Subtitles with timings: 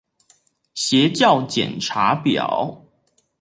[0.73, 2.85] 邪教檢查表